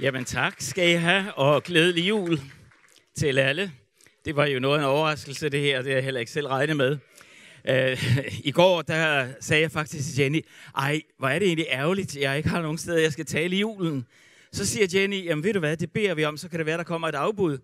[0.00, 2.40] Jamen tak skal I have, og glædelig jul
[3.16, 3.72] til alle.
[4.24, 5.82] Det var jo noget af en overraskelse, det her.
[5.82, 6.98] Det har jeg heller ikke selv regnet med.
[7.68, 10.44] Uh, I går, der sagde jeg faktisk til Jenny,
[10.76, 13.58] ej, hvor er det egentlig ærgerligt, jeg ikke har nogen steder, jeg skal tale i
[13.58, 14.06] julen.
[14.52, 16.78] Så siger Jenny, jamen ved du hvad, det beder vi om, så kan det være,
[16.78, 17.58] der kommer et afbud.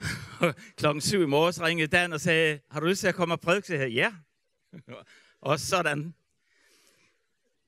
[0.78, 3.40] Klokken syv i morges ringede Dan og sagde, har du lyst til at komme og
[3.40, 3.78] prædike?
[3.78, 4.12] Jeg ja.
[5.40, 6.14] og sådan.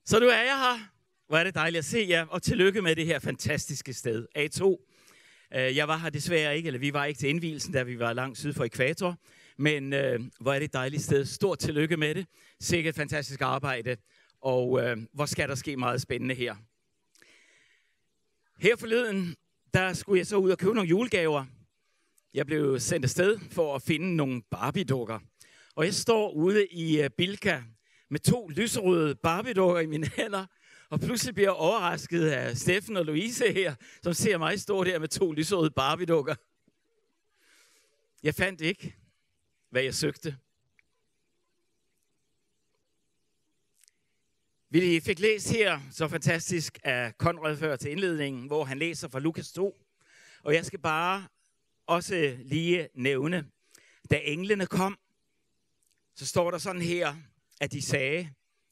[0.05, 1.00] Så nu er jeg her.
[1.31, 4.65] Hvor er det dejligt at se jer, og tillykke med det her fantastiske sted, A2.
[5.59, 8.13] Øh, jeg var her desværre ikke, eller vi var ikke til indvielsen, da vi var
[8.13, 9.17] langt syd for ekvator.
[9.59, 11.25] Men øh, hvor er det et dejligt sted.
[11.25, 12.27] Stort tillykke med det.
[12.61, 13.97] Sikkert fantastisk arbejde.
[14.41, 16.57] Og øh, hvor skal der ske meget spændende her.
[18.59, 19.37] Her forleden,
[19.75, 21.45] der skulle jeg så ud og købe nogle julegaver.
[22.35, 25.19] Jeg blev sendt afsted for at finde nogle Barbie-dukker.
[25.75, 27.63] Og jeg står ude i øh, Bilka
[28.09, 30.47] med to lyserøde Barbie-dukker i mine hænder.
[30.91, 34.99] Og pludselig bliver jeg overrasket af Steffen og Louise her, som ser mig stå der
[34.99, 36.35] med to lyserøde barbiedukker.
[38.23, 38.97] Jeg fandt ikke,
[39.71, 40.37] hvad jeg søgte.
[44.71, 49.19] Vi fik læst her så fantastisk af Konrad før til indledningen, hvor han læser fra
[49.19, 49.77] Lukas 2.
[50.43, 51.27] Og jeg skal bare
[51.87, 53.51] også lige nævne,
[54.11, 54.99] da englene kom,
[56.15, 57.15] så står der sådan her,
[57.61, 58.31] at de sagde,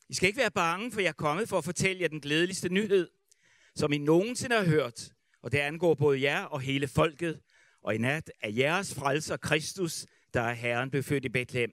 [0.09, 2.69] i skal ikke være bange, for jeg er kommet for at fortælle jer den glædeligste
[2.69, 3.11] nyhed,
[3.75, 7.41] som I nogensinde har hørt, og det angår både jer og hele folket,
[7.83, 11.73] og i nat er jeres frelser Kristus, der er Herren befødt i Bethlehem.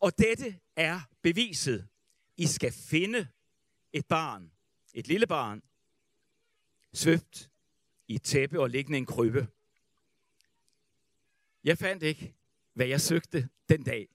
[0.00, 1.88] Og dette er beviset.
[2.36, 3.28] I skal finde
[3.92, 4.52] et barn,
[4.94, 5.62] et lille barn,
[6.92, 7.50] svøbt
[8.08, 9.48] i et tæppe og liggende en krybbe.
[11.64, 12.34] Jeg fandt ikke,
[12.74, 14.08] hvad jeg søgte den dag.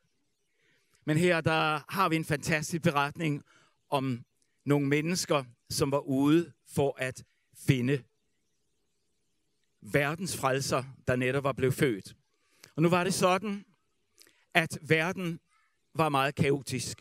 [1.08, 3.44] Men her der har vi en fantastisk beretning
[3.89, 4.25] om
[4.66, 7.23] nogle mennesker, som var ude for at
[7.67, 8.03] finde
[9.81, 12.16] verdens frelser, der netop var blevet født.
[12.75, 13.66] Og nu var det sådan,
[14.53, 15.39] at verden
[15.95, 16.98] var meget kaotisk.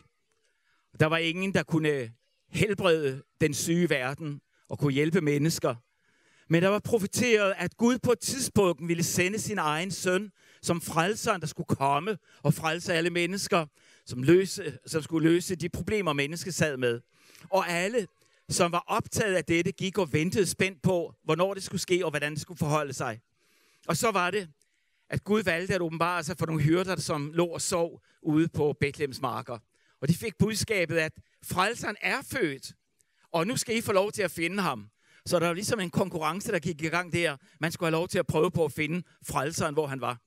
[1.01, 2.13] Der var ingen, der kunne
[2.49, 5.75] helbrede den syge verden og kunne hjælpe mennesker.
[6.49, 10.81] Men der var profeteret, at Gud på et tidspunkt ville sende sin egen søn som
[10.81, 13.67] frelseren, der skulle komme og frelse alle mennesker,
[14.07, 17.01] som, løse, som skulle løse de problemer, mennesket sad med.
[17.51, 18.07] Og alle,
[18.49, 22.11] som var optaget af dette, gik og ventede spændt på, hvornår det skulle ske og
[22.11, 23.21] hvordan det skulle forholde sig.
[23.89, 24.49] Og så var det,
[25.11, 28.77] at Gud valgte at åbenbare sig for nogle hyrder, som lå og sov ude på
[28.81, 29.59] Bethlehems marker.
[30.01, 31.13] Og de fik budskabet, at
[31.45, 32.73] frelseren er født,
[33.33, 34.91] og nu skal I få lov til at finde ham.
[35.27, 37.37] Så der var ligesom en konkurrence, der gik i gang der.
[37.61, 40.26] Man skulle have lov til at prøve på at finde frelseren, hvor han var.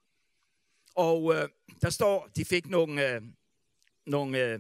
[0.96, 1.50] Og øh,
[1.82, 3.22] der står, de fik nogle, øh,
[4.06, 4.60] nogle, øh,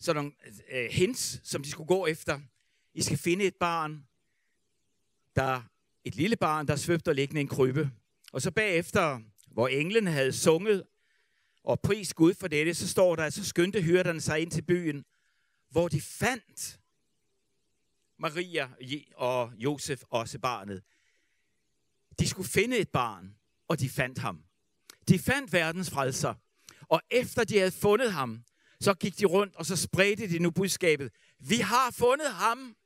[0.00, 0.32] sådan nogle
[0.70, 2.40] øh, hints, som de skulle gå efter.
[2.94, 4.06] I skal finde et barn,
[5.36, 5.62] der
[6.04, 7.90] et lille barn, der svøbte og liggende en krybbe.
[8.32, 10.84] Og så bagefter, hvor englen havde sunget
[11.64, 14.62] og pris Gud for dette, så står der, at så skyndte hyrderne sig ind til
[14.62, 15.04] byen,
[15.70, 16.80] hvor de fandt
[18.18, 18.70] Maria
[19.14, 20.82] og Josef også barnet.
[22.18, 23.36] De skulle finde et barn,
[23.68, 24.45] og de fandt ham.
[25.08, 26.34] De fandt verdens frelser.
[26.88, 28.42] Og efter de havde fundet ham,
[28.80, 31.12] så gik de rundt, og så spredte de nu budskabet.
[31.38, 32.76] Vi har fundet ham,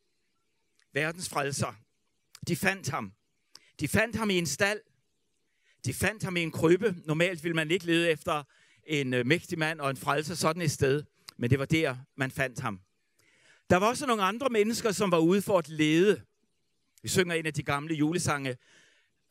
[0.92, 1.74] verdens frelser.
[2.48, 3.12] De fandt ham.
[3.80, 4.80] De fandt ham i en stald.
[5.84, 6.94] De fandt ham i en krybbe.
[7.04, 8.42] Normalt ville man ikke lede efter
[8.86, 11.04] en øh, mægtig mand og en frelser sådan et sted.
[11.36, 12.80] Men det var der, man fandt ham.
[13.70, 16.22] Der var også nogle andre mennesker, som var ude for at lede.
[17.02, 18.56] Vi synger en af de gamle julesange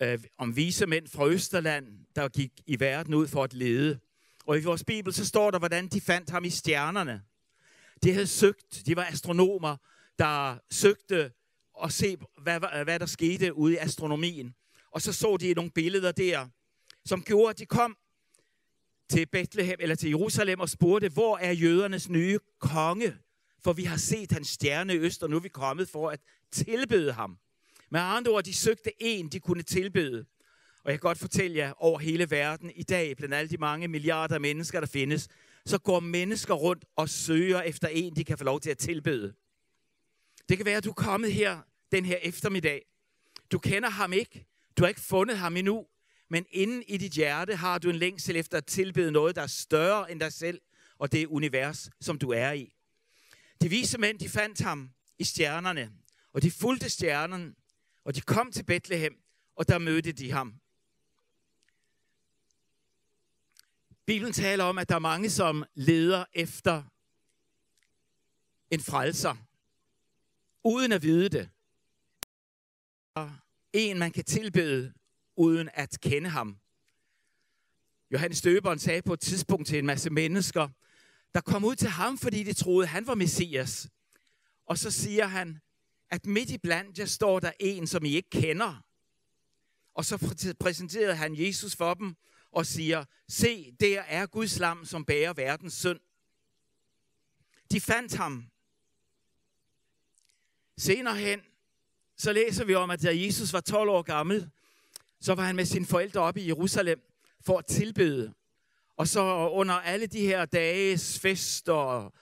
[0.01, 3.99] øh, om vise mænd fra Østerland, der gik i verden ud for at lede.
[4.45, 7.21] Og i vores bibel, så står der, hvordan de fandt ham i stjernerne.
[8.03, 9.77] De havde søgt, de var astronomer,
[10.19, 11.31] der søgte
[11.83, 14.55] at se, hvad, hvad der skete ude i astronomien.
[14.91, 16.47] Og så så de nogle billeder der,
[17.05, 17.97] som gjorde, at de kom
[19.09, 23.17] til Bethlehem eller til Jerusalem og spurgte, hvor er jødernes nye konge?
[23.63, 26.19] For vi har set hans stjerne i øst, og nu er vi kommet for at
[26.51, 27.37] tilbede ham.
[27.91, 30.25] Med andre ord, de søgte en, de kunne tilbede.
[30.83, 33.87] Og jeg kan godt fortælle jer, over hele verden i dag, blandt alle de mange
[33.87, 35.27] milliarder af mennesker, der findes,
[35.65, 39.33] så går mennesker rundt og søger efter en, de kan få lov til at tilbede.
[40.49, 41.59] Det kan være, at du er kommet her
[41.91, 42.85] den her eftermiddag.
[43.51, 44.45] Du kender ham ikke.
[44.77, 45.85] Du har ikke fundet ham endnu.
[46.29, 49.47] Men inden i dit hjerte har du en længsel efter at tilbede noget, der er
[49.47, 50.61] større end dig selv,
[50.97, 52.73] og det univers, som du er i.
[53.61, 54.89] De vise mænd, de fandt ham
[55.19, 55.91] i stjernerne,
[56.33, 57.55] og de fulgte stjernen,
[58.09, 59.23] og de kom til Bethlehem,
[59.55, 60.55] og der mødte de ham.
[64.05, 66.83] Bibelen taler om, at der er mange, som leder efter
[68.71, 69.35] en frelser,
[70.63, 71.49] uden at vide det.
[73.73, 74.93] en, man kan tilbede,
[75.35, 76.57] uden at kende ham.
[78.11, 80.69] Johannes Døberen sagde på et tidspunkt til en masse mennesker,
[81.33, 83.89] der kom ud til ham, fordi de troede, han var Messias.
[84.65, 85.61] Og så siger han,
[86.11, 88.83] at midt i blandt jer står der en, som I ikke kender.
[89.93, 90.17] Og så
[90.59, 92.15] præsenterede han Jesus for dem
[92.51, 95.99] og siger, se, der er Guds lam, som bærer verdens synd.
[97.71, 98.45] De fandt ham.
[100.77, 101.41] Senere hen,
[102.17, 104.49] så læser vi om, at da Jesus var 12 år gammel,
[105.21, 107.01] så var han med sine forældre oppe i Jerusalem
[107.41, 108.33] for at tilbede.
[108.97, 112.13] Og så under alle de her dages fester og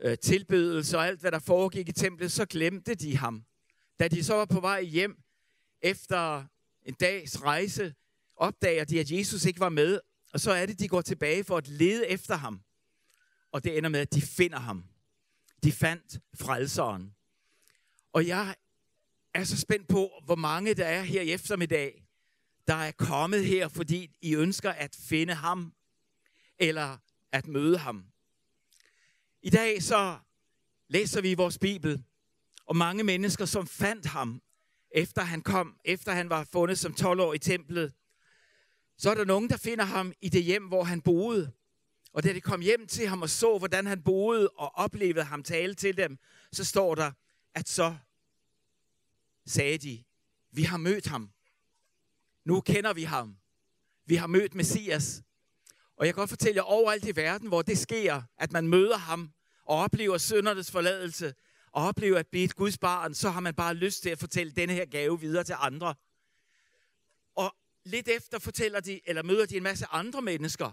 [0.00, 3.44] øh, tilbedelse og alt, hvad der foregik i templet, så glemte de ham.
[4.00, 5.18] Da de så var på vej hjem
[5.82, 6.44] efter
[6.82, 7.94] en dags rejse,
[8.36, 10.00] opdager de, at Jesus ikke var med,
[10.32, 12.60] og så er det, de går tilbage for at lede efter ham.
[13.52, 14.84] Og det ender med, at de finder ham.
[15.62, 17.14] De fandt frelseren.
[18.12, 18.54] Og jeg
[19.34, 22.04] er så spændt på, hvor mange der er her i eftermiddag,
[22.66, 25.74] der er kommet her, fordi I ønsker at finde ham,
[26.58, 26.98] eller
[27.32, 28.04] at møde ham.
[29.44, 30.18] I dag så
[30.88, 32.04] læser vi i vores Bibel
[32.66, 34.42] om mange mennesker, som fandt ham,
[34.90, 37.94] efter han kom, efter han var fundet som 12 år i templet.
[38.98, 41.52] Så er der nogen, der finder ham i det hjem, hvor han boede.
[42.12, 45.42] Og da de kom hjem til ham og så, hvordan han boede og oplevede ham
[45.42, 46.18] tale til dem,
[46.52, 47.12] så står der,
[47.54, 47.96] at så
[49.46, 50.04] sagde de,
[50.50, 51.30] vi har mødt ham.
[52.44, 53.36] Nu kender vi ham.
[54.06, 55.22] Vi har mødt Messias.
[55.96, 58.96] Og jeg kan godt fortælle jer, overalt i verden, hvor det sker, at man møder
[58.96, 59.32] ham
[59.64, 61.34] og oplever syndernes forladelse,
[61.72, 64.52] og oplever at blive et Guds barn, så har man bare lyst til at fortælle
[64.52, 65.94] denne her gave videre til andre.
[67.34, 70.70] Og lidt efter fortæller de, eller møder de en masse andre mennesker,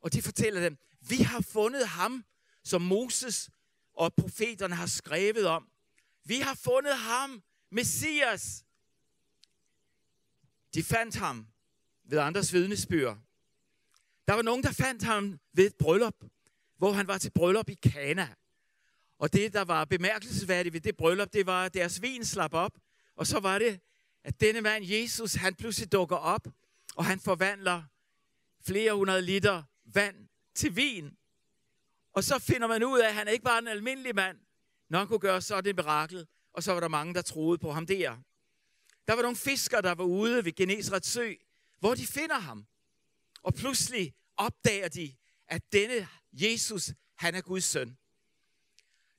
[0.00, 2.24] og de fortæller dem, vi har fundet ham,
[2.64, 3.50] som Moses
[3.94, 5.68] og profeterne har skrevet om.
[6.24, 8.64] Vi har fundet ham, Messias.
[10.74, 11.46] De fandt ham
[12.04, 13.18] ved andres vidnesbyrd.
[14.30, 16.14] Der var nogen, der fandt ham ved et bryllup,
[16.78, 18.28] hvor han var til bryllup i Kana.
[19.18, 22.72] Og det, der var bemærkelsesværdigt ved det bryllup, det var, at deres vin slap op.
[23.16, 23.80] Og så var det,
[24.24, 26.48] at denne mand, Jesus, han pludselig dukker op,
[26.96, 27.82] og han forvandler
[28.66, 31.16] flere hundrede liter vand til vin.
[32.12, 34.38] Og så finder man ud af, at han ikke bare er en almindelig mand,
[34.88, 36.26] når han kunne gøre sådan et mirakel.
[36.52, 38.16] Og så var der mange, der troede på ham der.
[39.06, 41.32] Der var nogle fiskere, der var ude ved Genesrets sø,
[41.80, 42.66] hvor de finder ham.
[43.42, 45.16] Og pludselig opdager de,
[45.48, 47.96] at denne Jesus, han er Guds søn.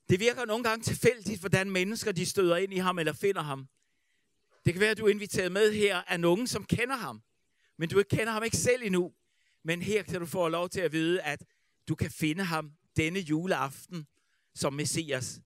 [0.08, 3.68] Det virker nogle gange tilfældigt, hvordan mennesker de støder ind i ham eller finder ham.
[4.64, 7.22] Det kan være, at du er inviteret med her af nogen, som kender ham.
[7.76, 9.12] Men du kender ham ikke selv endnu.
[9.64, 11.44] Men her kan du få lov til at vide, at
[11.88, 14.06] du kan finde ham denne juleaften
[14.54, 15.40] som Messias.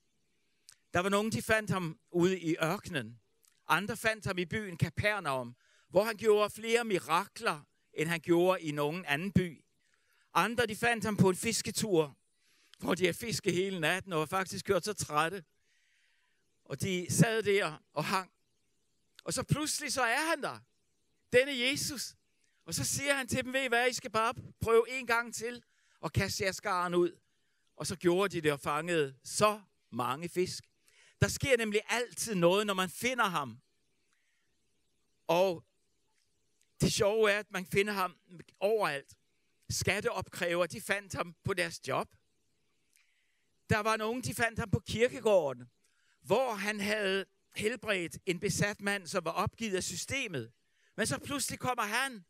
[0.95, 3.21] Der var nogen, de fandt ham ude i ørkenen.
[3.69, 5.57] Andre fandt ham i byen Kapernaum,
[5.89, 7.61] hvor han gjorde flere mirakler,
[7.97, 9.65] end han gjorde i nogen anden by.
[10.35, 12.17] Andre, de fandt ham på en fisketur,
[12.79, 15.45] hvor de havde fisket hele natten og var faktisk gjort så trætte.
[16.65, 18.31] Og de sad der og hang.
[19.25, 20.59] Og så pludselig så er han der.
[21.33, 22.15] Denne Jesus.
[22.65, 25.35] Og så siger han til dem, ved I hvad, I skal bare prøve en gang
[25.35, 25.63] til
[26.01, 27.19] og kaste jeres garn ud.
[27.77, 29.61] Og så gjorde de det og fangede så
[29.91, 30.65] mange fisk.
[31.21, 33.61] Der sker nemlig altid noget, når man finder ham.
[35.27, 35.65] Og
[36.81, 38.17] det sjove er, at man finder ham
[38.61, 39.17] overalt.
[39.71, 42.09] Skatteopkræver, de fandt ham på deres job.
[43.71, 45.71] Der var nogen, de fandt ham på kirkegården,
[46.23, 47.25] hvor han havde
[47.57, 50.53] helbredt en besat mand, som var opgivet af systemet.
[50.97, 52.25] Men så pludselig kommer han,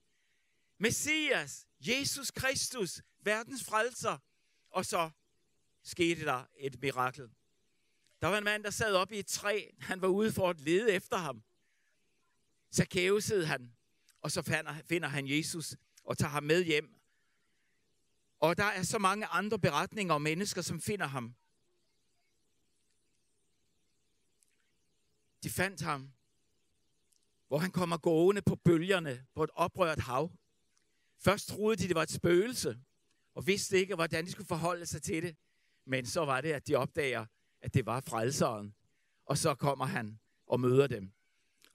[0.79, 4.19] Messias, Jesus Kristus, verdens frelser.
[4.71, 5.11] Og så
[5.83, 7.31] skete der et mirakel.
[8.21, 9.71] Der var en mand, der sad op i et træ.
[9.81, 11.43] Han var ude for at lede efter ham.
[12.71, 12.87] Så
[13.29, 13.73] hed han.
[14.26, 14.42] Og så
[14.85, 16.95] finder han Jesus og tager ham med hjem.
[18.40, 21.35] Og der er så mange andre beretninger om mennesker, som finder ham.
[25.42, 26.12] De fandt ham,
[27.49, 30.33] hvor han kommer gående på bølgerne på et oprørt hav.
[31.18, 32.78] Først troede de, det var et spøgelse,
[33.35, 35.37] og vidste ikke, hvordan de skulle forholde sig til det.
[35.85, 37.26] Men så var det, at de opdager,
[37.61, 38.75] at det var frelseren.
[39.26, 41.12] Og så kommer han og møder dem.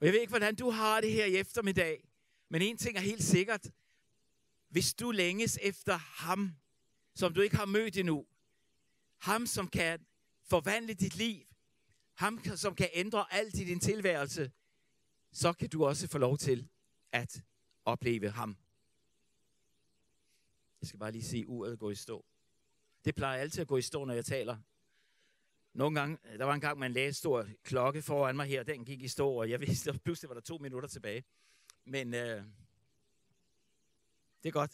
[0.00, 2.11] Og jeg ved ikke, hvordan du har det her i eftermiddag,
[2.52, 3.70] men en ting er helt sikkert.
[4.68, 6.56] Hvis du længes efter ham,
[7.14, 8.26] som du ikke har mødt endnu,
[9.18, 10.06] ham, som kan
[10.42, 11.46] forvandle dit liv,
[12.14, 14.52] ham, som kan ændre alt i din tilværelse,
[15.32, 16.68] så kan du også få lov til
[17.12, 17.42] at
[17.84, 18.56] opleve ham.
[20.80, 22.24] Jeg skal bare lige sige, uret går i stå.
[23.04, 24.56] Det plejer altid at gå i stå, når jeg taler.
[25.72, 29.02] Nogle gange, der var en gang, man læste stor klokke foran mig her, den gik
[29.02, 31.24] i stå, og jeg vidste, at pludselig var der to minutter tilbage.
[31.84, 32.44] Men øh,
[34.42, 34.72] det er godt.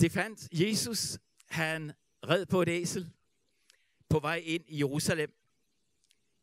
[0.00, 1.92] Det fandt Jesus, han
[2.28, 3.12] red på et æsel
[4.08, 5.32] på vej ind i Jerusalem.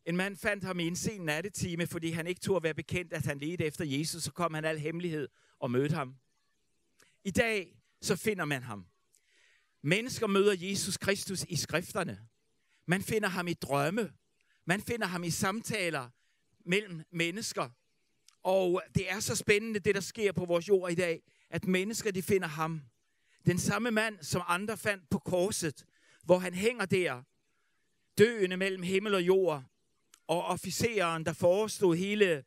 [0.04, 3.26] En mand fandt ham i en sen nattetime, fordi han ikke turde være bekendt, at
[3.26, 4.22] han ledte efter Jesus.
[4.22, 6.16] Så kom han al hemmelighed og mødte ham.
[7.24, 8.86] I dag så finder man ham.
[9.82, 12.28] Mennesker møder Jesus Kristus i skrifterne.
[12.86, 14.12] Man finder ham i drømme.
[14.64, 16.10] Man finder ham i samtaler
[16.64, 17.70] mellem mennesker.
[18.44, 22.10] Og det er så spændende, det der sker på vores jord i dag, at mennesker
[22.10, 22.82] de finder ham.
[23.46, 25.84] Den samme mand, som andre fandt på korset,
[26.22, 27.22] hvor han hænger der,
[28.18, 29.64] døende mellem himmel og jord,
[30.26, 32.44] og officeren, der forestod hele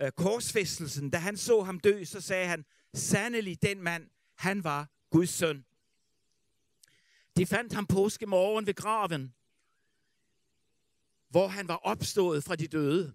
[0.00, 2.64] øh, korsfæstelsen, da han så ham dø, så sagde han,
[2.94, 5.64] sandelig den mand, han var Guds søn.
[7.36, 9.34] De fandt ham påske morgen ved graven,
[11.28, 13.14] hvor han var opstået fra de døde.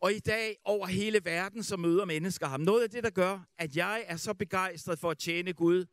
[0.00, 2.60] Og i dag over hele verden, så møder mennesker ham.
[2.60, 5.86] Noget af det, der gør, at jeg er så begejstret for at tjene Gud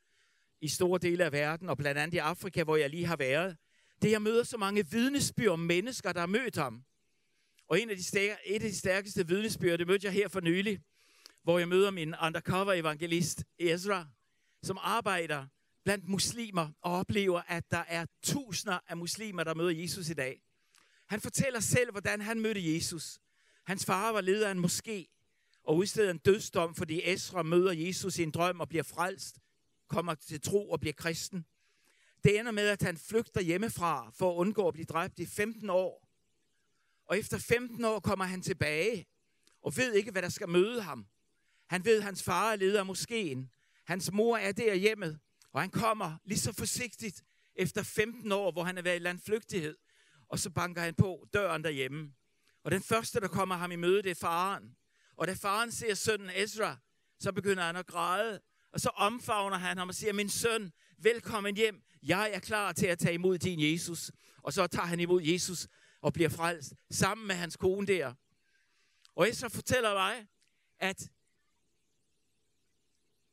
[0.61, 3.57] i store dele af verden, og blandt andet i Afrika, hvor jeg lige har været,
[4.01, 6.83] det er, at jeg møder så mange vidnesbyrd om mennesker, der har mødt ham.
[7.69, 10.39] Og en af de stær- et af de stærkeste vidnesbyrd, det mødte jeg her for
[10.39, 10.79] nylig,
[11.43, 14.07] hvor jeg møder min undercover evangelist Ezra,
[14.63, 15.47] som arbejder
[15.85, 20.41] blandt muslimer og oplever, at der er tusinder af muslimer, der møder Jesus i dag.
[21.07, 23.19] Han fortæller selv, hvordan han mødte Jesus.
[23.67, 25.05] Hans far var leder af en moské
[25.63, 29.39] og udsteder en dødsdom, fordi Esra møder Jesus i en drøm og bliver frelst,
[29.87, 31.45] kommer til tro og bliver kristen.
[32.23, 35.69] Det ender med, at han flygter hjemmefra for at undgå at blive dræbt i 15
[35.69, 36.09] år.
[37.05, 39.05] Og efter 15 år kommer han tilbage
[39.61, 41.07] og ved ikke, hvad der skal møde ham.
[41.67, 43.49] Han ved, at hans far er leder af moskeen.
[43.85, 45.19] Hans mor er der hjemmet,
[45.53, 47.23] og han kommer lige så forsigtigt
[47.55, 49.77] efter 15 år, hvor han har været i landflygtighed.
[50.29, 52.13] Og så banker han på døren derhjemme.
[52.67, 54.75] Og den første, der kommer ham i møde, det er faren.
[55.15, 56.77] Og da faren ser sønnen Ezra,
[57.19, 58.41] så begynder han at græde.
[58.71, 61.81] Og så omfavner han ham og siger, min søn, velkommen hjem.
[62.03, 64.11] Jeg er klar til at tage imod din Jesus.
[64.43, 65.67] Og så tager han imod Jesus
[66.01, 68.13] og bliver frelst sammen med hans kone der.
[69.15, 70.27] Og Ezra fortæller mig,
[70.79, 71.09] at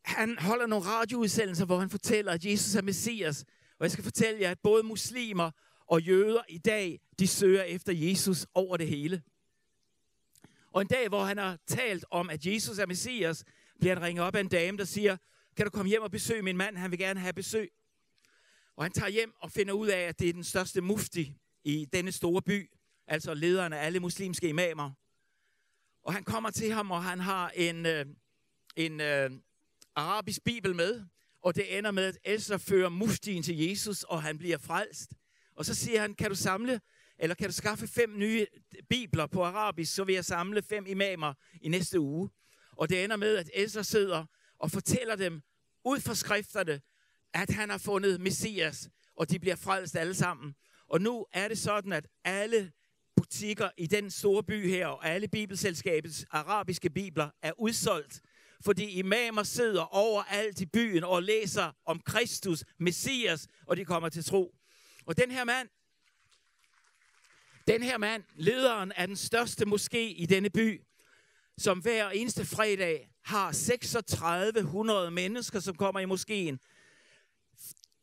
[0.05, 3.45] han holder nogle radioudsendelser, hvor han fortæller, at Jesus er Messias.
[3.79, 5.51] Og jeg skal fortælle jer, at både muslimer
[5.87, 9.23] og jøder i dag, de søger efter Jesus over det hele.
[10.73, 13.45] Og en dag, hvor han har talt om, at Jesus er Messias,
[13.81, 15.17] bliver han ringet op af en dame, der siger,
[15.57, 16.77] kan du komme hjem og besøge min mand?
[16.77, 17.73] Han vil gerne have besøg.
[18.77, 21.85] Og han tager hjem og finder ud af, at det er den største mufti i
[21.93, 22.71] denne store by,
[23.07, 24.91] altså lederen af alle muslimske imamer.
[26.03, 28.07] Og han kommer til ham, og han har en, øh,
[28.77, 29.31] en øh,
[29.95, 31.05] arabisk bibel med,
[31.43, 35.13] og det ender med, at Elsa fører muftien til Jesus, og han bliver frelst.
[35.57, 36.81] Og så siger han, kan du samle,
[37.19, 38.47] eller kan du skaffe fem nye
[38.89, 42.31] bibler på arabisk, så vil jeg samle fem imamer i næste uge.
[42.73, 44.25] Og det ender med, at Elsa sidder
[44.59, 45.43] og fortæller dem
[45.85, 46.81] ud fra skrifterne,
[47.35, 50.55] at han har fundet Messias, og de bliver frelst alle sammen.
[50.89, 52.73] Og nu er det sådan, at alle
[53.17, 58.21] butikker i den store by her, og alle bibelselskabets arabiske bibler, er udsolgt
[58.65, 64.25] fordi imamer sidder overalt i byen og læser om Kristus, Messias, og de kommer til
[64.25, 64.55] tro.
[65.07, 65.69] Og den her mand,
[67.67, 70.83] den her mand, lederen af den største moské i denne by,
[71.59, 76.61] som hver eneste fredag har 3600 mennesker, som kommer i moskeen.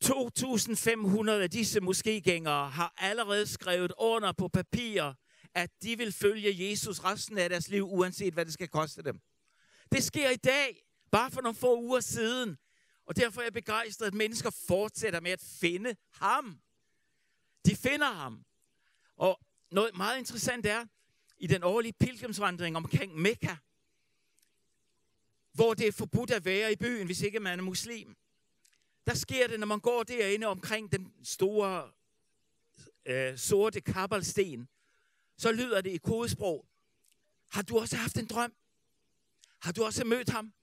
[0.06, 5.14] 2.500 af disse moskégængere har allerede skrevet under på papir,
[5.56, 9.20] at de vil følge Jesus resten af deres liv, uanset hvad det skal koste dem.
[9.92, 12.58] Det sker i dag, bare for nogle få uger siden.
[13.06, 16.60] Og derfor er jeg begejstret, at mennesker fortsætter med at finde ham.
[17.66, 18.46] De finder ham.
[19.18, 19.40] Og
[19.72, 20.86] noget meget interessant er,
[21.38, 23.56] i den årlige pilgrimsvandring omkring Mekka,
[25.52, 28.18] hvor det er forbudt at være i byen, hvis ikke man er muslim.
[29.08, 31.92] Der sker det, når man går derinde omkring den store
[33.06, 34.68] øh, sorte kabbalsten,
[35.38, 36.66] så lyder det i kodesprog.
[37.50, 38.54] Har du også haft en drøm?
[39.60, 40.54] Har du også mødt ham?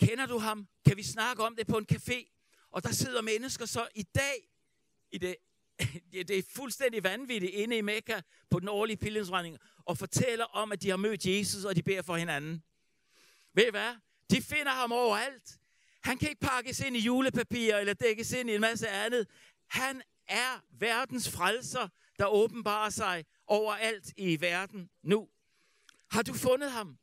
[0.00, 0.68] Kender du ham?
[0.86, 2.30] Kan vi snakke om det på en café?
[2.70, 4.50] Og der sidder mennesker så i dag,
[5.10, 5.36] i det,
[6.28, 8.20] det er fuldstændig vanvittigt, inde i Mekka
[8.50, 12.02] på den årlige pilgrimsvandring, og fortæller om, at de har mødt Jesus, og de beder
[12.02, 12.62] for hinanden.
[13.54, 13.94] Ved I hvad?
[14.30, 15.58] De finder ham overalt.
[16.02, 19.26] Han kan ikke pakkes ind i julepapir eller dækkes ind i en masse andet.
[19.68, 25.28] Han er verdens frelser, der åbenbarer sig overalt i verden nu.
[26.10, 26.98] Har du fundet ham?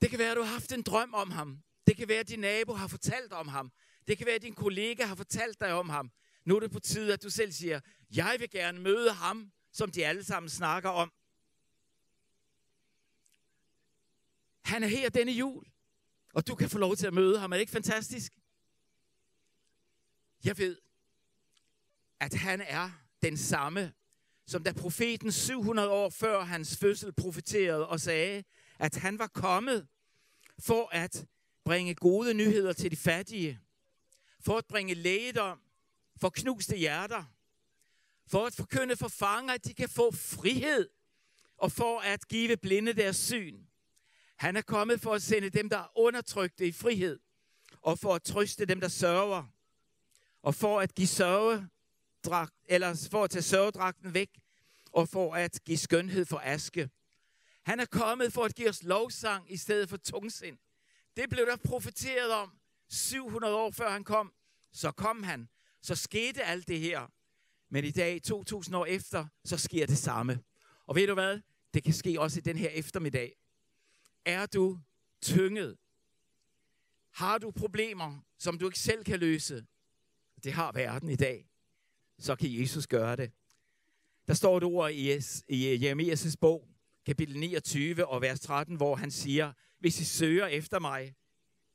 [0.00, 1.62] Det kan være, at du har haft en drøm om ham.
[1.86, 3.72] Det kan være, at din nabo har fortalt om ham.
[4.08, 6.10] Det kan være, at din kollega har fortalt dig om ham.
[6.48, 7.80] Nu er det på tide, at du selv siger,
[8.14, 11.12] jeg vil gerne møde ham, som de alle sammen snakker om.
[14.64, 15.66] Han er her denne jul,
[16.32, 17.52] og du kan få lov til at møde ham.
[17.52, 18.32] Er det ikke fantastisk?
[20.44, 20.78] Jeg ved,
[22.20, 22.90] at han er
[23.22, 23.92] den samme,
[24.46, 28.44] som da profeten 700 år før hans fødsel profeterede og sagde,
[28.78, 29.88] at han var kommet
[30.58, 31.26] for at
[31.64, 33.60] bringe gode nyheder til de fattige,
[34.40, 35.60] for at bringe lægedom
[36.20, 37.24] for knuste hjerter,
[38.26, 40.88] for at forkynde for fanger, at de kan få frihed,
[41.56, 43.64] og for at give blinde deres syn.
[44.36, 47.18] Han er kommet for at sende dem, der er undertrykte i frihed,
[47.82, 49.44] og for at trøste dem, der sørger,
[50.42, 51.68] og for at give sørge,
[52.64, 54.38] eller for at tage sørgedragten væk,
[54.92, 56.90] og for at give skønhed for aske.
[57.62, 60.58] Han er kommet for at give os lovsang i stedet for tungsind.
[61.16, 62.58] Det blev der profeteret om
[62.88, 64.32] 700 år før han kom.
[64.72, 65.48] Så kom han.
[65.80, 67.12] Så skete alt det her.
[67.68, 70.42] Men i dag, 2000 år efter, så sker det samme.
[70.86, 71.40] Og ved du hvad?
[71.74, 73.32] Det kan ske også i den her eftermiddag.
[74.24, 74.80] Er du
[75.22, 75.76] tynget?
[77.10, 79.66] Har du problemer, som du ikke selv kan løse?
[80.44, 81.50] Det har verden i dag.
[82.18, 83.32] Så kan Jesus gøre det.
[84.26, 85.12] Der står et ord i,
[85.48, 86.68] i Jeremias' bog,
[87.06, 91.14] kapitel 29 og vers 13, hvor han siger, hvis I søger efter mig,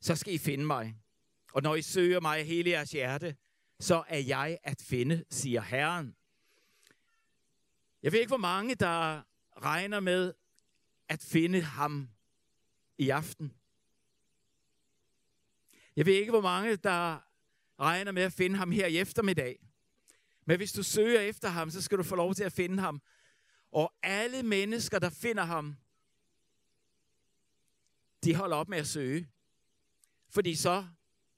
[0.02, 0.96] så skal I finde mig.
[1.54, 3.36] Og når I søger mig af hele jeres hjerte,
[3.80, 6.16] så er jeg at finde, siger Herren.
[8.04, 9.22] Jeg ved ikke, hvor mange, der
[9.62, 10.34] regner med
[11.10, 12.10] at finde ham
[12.98, 13.54] i aften.
[15.96, 17.20] Jeg ved ikke, hvor mange, der
[17.80, 19.60] regner med at finde ham her i eftermiddag.
[20.46, 23.02] Men hvis du søger efter ham, så skal du få lov til at finde ham.
[23.72, 25.78] Og alle mennesker, der finder ham,
[28.24, 29.30] de holder op med at søge.
[30.30, 30.88] Fordi så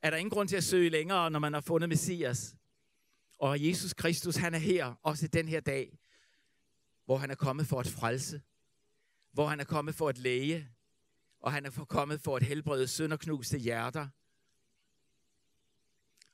[0.06, 2.56] er der ingen grund til at søge længere, når man har fundet Messias.
[3.40, 6.00] Og Jesus Kristus, han er her, også i den her dag,
[7.06, 8.42] hvor han er kommet for at frelse,
[9.32, 10.70] hvor han er kommet for at læge,
[11.40, 14.08] og han er kommet for at helbrede sønderknuste hjerter.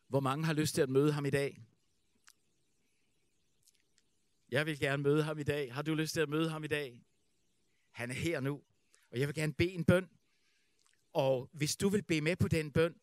[0.07, 1.61] Hvor mange har lyst til at møde ham i dag?
[4.49, 5.73] Jeg vil gerne møde ham i dag.
[5.73, 7.03] Har du lyst til at møde ham i dag?
[7.91, 8.61] Han er her nu,
[9.11, 10.09] og jeg vil gerne bede en bøn.
[11.13, 12.95] Og hvis du vil bede med på den bøn,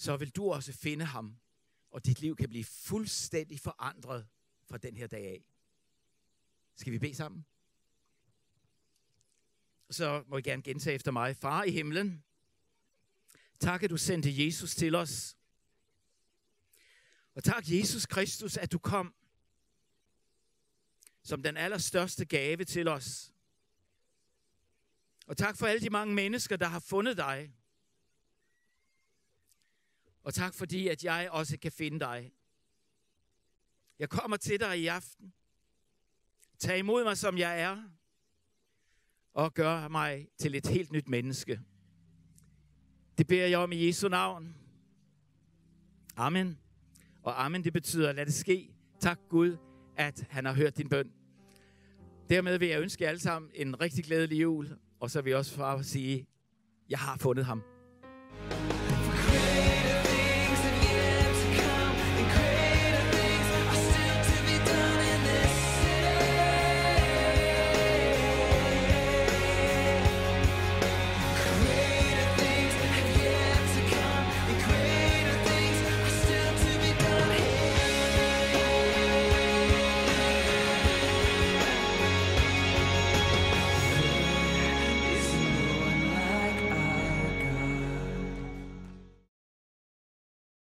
[0.00, 1.36] så vil du også finde ham,
[1.90, 4.26] og dit liv kan blive fuldstændig forandret
[4.64, 5.44] fra den her dag af.
[6.76, 7.46] Skal vi bede sammen?
[9.90, 11.36] Så må I gerne gentage efter mig.
[11.36, 12.24] Far i himlen,
[13.60, 15.36] tak at du sendte Jesus til os.
[17.34, 19.14] Og tak Jesus Kristus, at du kom
[21.22, 23.32] som den allerstørste gave til os.
[25.26, 27.54] Og tak for alle de mange mennesker, der har fundet dig.
[30.22, 32.32] Og tak fordi, at jeg også kan finde dig.
[33.98, 35.32] Jeg kommer til dig i aften.
[36.58, 37.82] Tag imod mig, som jeg er.
[39.34, 41.60] Og gør mig til et helt nyt menneske.
[43.18, 44.56] Det beder jeg om i Jesu navn.
[46.16, 46.58] Amen.
[47.22, 48.74] Og amen, det betyder, lad det ske.
[49.00, 49.56] Tak Gud,
[49.96, 51.12] at han har hørt din bøn.
[52.30, 54.78] Dermed vil jeg ønske jer alle sammen en rigtig glædelig jul.
[55.00, 56.26] Og så vil jeg også far sige,
[56.88, 57.62] jeg har fundet ham.